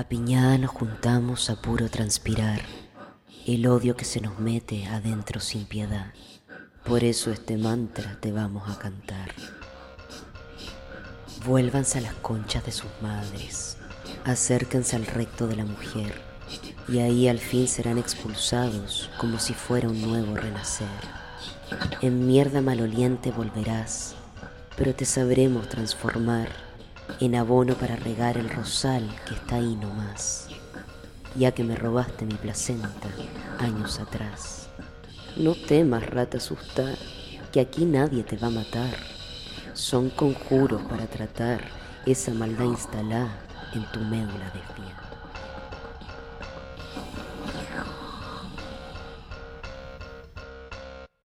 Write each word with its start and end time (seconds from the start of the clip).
Apiñada 0.00 0.56
nos 0.56 0.70
juntamos 0.70 1.50
a 1.50 1.56
puro 1.60 1.90
transpirar 1.90 2.62
el 3.46 3.66
odio 3.66 3.96
que 3.96 4.06
se 4.06 4.22
nos 4.22 4.38
mete 4.38 4.86
adentro 4.86 5.40
sin 5.40 5.66
piedad. 5.66 6.14
Por 6.86 7.04
eso 7.04 7.30
este 7.30 7.58
mantra 7.58 8.16
te 8.18 8.32
vamos 8.32 8.66
a 8.70 8.78
cantar. 8.78 9.34
Vuélvanse 11.44 11.98
a 11.98 12.00
las 12.00 12.14
conchas 12.14 12.64
de 12.64 12.72
sus 12.72 12.90
madres, 13.02 13.76
acérquense 14.24 14.96
al 14.96 15.04
recto 15.04 15.46
de 15.46 15.56
la 15.56 15.66
mujer, 15.66 16.18
y 16.88 17.00
ahí 17.00 17.28
al 17.28 17.38
fin 17.38 17.68
serán 17.68 17.98
expulsados 17.98 19.10
como 19.18 19.38
si 19.38 19.52
fuera 19.52 19.90
un 19.90 20.00
nuevo 20.00 20.34
renacer. 20.34 20.88
En 22.00 22.26
mierda 22.26 22.62
maloliente 22.62 23.32
volverás, 23.32 24.14
pero 24.78 24.94
te 24.94 25.04
sabremos 25.04 25.68
transformar 25.68 26.69
en 27.18 27.34
abono 27.34 27.74
para 27.74 27.96
regar 27.96 28.36
el 28.36 28.48
rosal 28.48 29.08
que 29.26 29.34
está 29.34 29.56
ahí 29.56 29.76
nomás, 29.76 30.48
ya 31.34 31.52
que 31.52 31.64
me 31.64 31.74
robaste 31.74 32.24
mi 32.24 32.34
placenta 32.34 33.08
años 33.58 33.98
atrás. 33.98 34.68
No 35.36 35.54
temas, 35.54 36.06
rata 36.08 36.38
asustar, 36.38 36.96
que 37.52 37.60
aquí 37.60 37.84
nadie 37.84 38.22
te 38.22 38.36
va 38.36 38.48
a 38.48 38.50
matar. 38.50 38.94
Son 39.74 40.10
conjuros 40.10 40.82
para 40.82 41.06
tratar 41.06 41.60
esa 42.06 42.32
maldad 42.32 42.66
instalada 42.66 43.38
en 43.74 43.84
tu 43.92 44.00
médula 44.00 44.46
de 44.52 44.60
fiel. 44.74 45.09